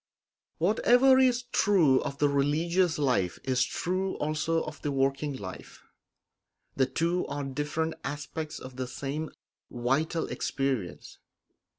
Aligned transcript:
Whatever 0.57 1.19
is 1.19 1.43
true 1.51 2.01
of 2.01 2.17
the 2.17 2.27
religious 2.27 2.97
life 2.97 3.37
is 3.43 3.61
true 3.63 4.15
also 4.15 4.63
of 4.63 4.81
the 4.81 4.91
working 4.91 5.31
life; 5.37 5.83
the 6.75 6.87
two 6.87 7.27
are 7.27 7.43
different 7.43 7.93
aspects 8.03 8.57
of 8.57 8.77
the 8.77 8.87
same 8.87 9.29
vital 9.69 10.25
experience. 10.29 11.19